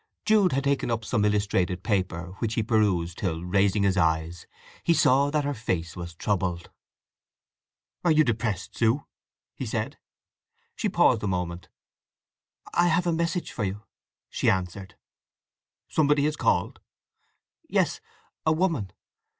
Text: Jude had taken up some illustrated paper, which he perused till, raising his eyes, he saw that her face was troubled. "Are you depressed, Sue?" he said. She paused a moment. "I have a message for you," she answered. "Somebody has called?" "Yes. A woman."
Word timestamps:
Jude 0.25 0.53
had 0.53 0.63
taken 0.63 0.89
up 0.89 1.05
some 1.05 1.23
illustrated 1.23 1.83
paper, 1.83 2.31
which 2.39 2.55
he 2.55 2.63
perused 2.63 3.19
till, 3.19 3.43
raising 3.43 3.83
his 3.83 3.97
eyes, 3.97 4.47
he 4.83 4.95
saw 4.95 5.29
that 5.29 5.43
her 5.43 5.53
face 5.53 5.95
was 5.95 6.15
troubled. 6.15 6.71
"Are 8.03 8.09
you 8.11 8.23
depressed, 8.23 8.75
Sue?" 8.75 9.05
he 9.53 9.67
said. 9.67 9.99
She 10.75 10.89
paused 10.89 11.21
a 11.21 11.27
moment. 11.27 11.69
"I 12.73 12.87
have 12.87 13.05
a 13.05 13.13
message 13.13 13.51
for 13.51 13.63
you," 13.63 13.83
she 14.27 14.49
answered. 14.49 14.95
"Somebody 15.87 16.23
has 16.23 16.35
called?" 16.35 16.79
"Yes. 17.69 18.01
A 18.43 18.51
woman." 18.51 18.91